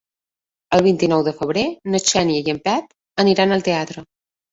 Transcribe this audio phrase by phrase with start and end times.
[0.77, 1.65] El vint-i-nou de febrer
[1.95, 2.89] na Xènia i en Pep
[3.25, 4.05] aniran al teatre.